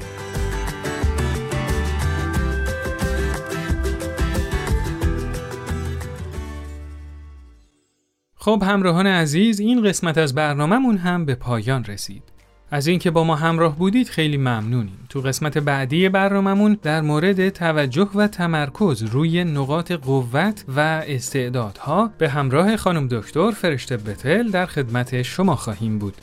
خب 8.36 8.64
همراهان 8.66 9.08
عزیز 9.08 9.60
این 9.60 9.84
قسمت 9.84 10.18
از 10.18 10.36
برنامهمون 10.36 10.98
هم 10.98 11.26
به 11.26 11.36
پایان 11.36 11.84
رسید. 11.84 12.37
از 12.72 12.88
اینکه 12.88 13.12
با 13.12 13.24
ما 13.24 13.36
همراه 13.36 13.78
بودید 13.78 14.10
خیلی 14.10 14.38
ممنونیم. 14.38 15.00
تو 15.10 15.22
قسمت 15.22 15.58
بعدی 15.58 16.10
برنامهمون 16.10 16.78
در 16.84 17.02
مورد 17.02 17.50
توجه 17.50 18.10
و 18.16 18.28
تمرکز 18.28 19.04
روی 19.04 19.44
نقاط 19.44 19.92
قوت 19.92 20.64
و 20.76 20.80
استعدادها 21.08 22.12
به 22.18 22.30
همراه 22.30 22.78
خانم 22.78 23.08
دکتر 23.08 23.52
فرشته 23.52 23.98
بتل 23.98 24.50
در 24.50 24.66
خدمت 24.66 25.22
شما 25.22 25.56
خواهیم 25.56 26.00
بود. 26.00 26.16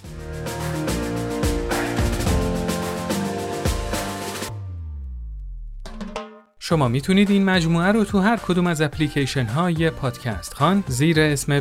شما 6.67 6.89
می‌تونید 6.89 7.31
این 7.31 7.45
مجموعه 7.45 7.93
رو 7.93 8.05
تو 8.05 8.19
هر 8.19 8.37
کدوم 8.37 8.67
از 8.67 8.81
اپلیکیشن 8.81 9.47
های 9.47 9.91
پادکست 9.91 10.55
خان 10.55 10.85
زیر 10.87 11.21
اسم 11.21 11.61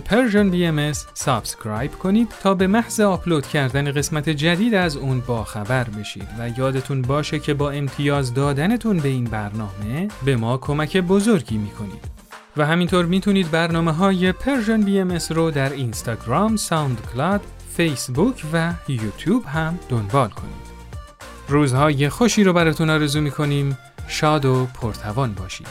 بی 0.49 0.65
ام 0.65 0.91
subscribe 1.13 1.91
کنید 1.91 2.33
تا 2.43 2.53
به 2.53 2.67
محض 2.67 2.99
آپلود 2.99 3.47
کردن 3.47 3.91
قسمت 3.91 4.29
جدید 4.29 4.73
از 4.73 4.97
اون 4.97 5.19
با 5.19 5.43
خبر 5.43 5.83
بشید 5.83 6.27
و 6.39 6.59
یادتون 6.59 7.01
باشه 7.01 7.39
که 7.39 7.53
با 7.53 7.71
امتیاز 7.71 8.33
دادنتون 8.33 8.97
به 8.97 9.09
این 9.09 9.23
برنامه 9.23 10.07
به 10.25 10.35
ما 10.35 10.57
کمک 10.57 10.97
بزرگی 10.97 11.57
می‌کنید. 11.57 12.03
و 12.57 12.65
همینطور 12.65 13.05
می‌تونید 13.05 13.51
برنامه 13.51 13.91
های 13.91 14.33
بی 14.85 14.99
ام 14.99 15.19
رو 15.29 15.51
در 15.51 15.73
اینستاگرام، 15.73 16.55
ساوند 16.55 17.01
کلاد، 17.13 17.41
فیسبوک 17.77 18.43
و 18.53 18.73
یوتیوب 18.87 19.45
هم 19.45 19.79
دنبال 19.89 20.29
کنید. 20.29 20.73
روزهای 21.47 22.09
خوشی 22.09 22.43
رو 22.43 22.53
براتون 22.53 22.89
آرزو 22.89 23.21
می‌کنیم. 23.21 23.77
شاد 24.07 24.45
و 24.45 24.65
پرتوان 24.65 25.33
باشید. 25.33 25.67